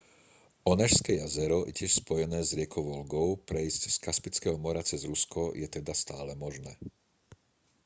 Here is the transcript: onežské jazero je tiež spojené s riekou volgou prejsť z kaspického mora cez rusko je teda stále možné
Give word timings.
onežské 0.71 1.13
jazero 1.23 1.57
je 1.69 1.73
tiež 1.77 1.91
spojené 2.01 2.39
s 2.41 2.51
riekou 2.57 2.81
volgou 2.93 3.29
prejsť 3.49 3.81
z 3.85 3.97
kaspického 4.05 4.57
mora 4.65 4.81
cez 4.89 5.01
rusko 5.11 5.43
je 5.61 5.67
teda 5.75 5.93
stále 6.03 6.31
možné 6.43 6.73